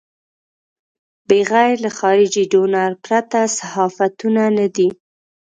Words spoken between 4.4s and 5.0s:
نه دي.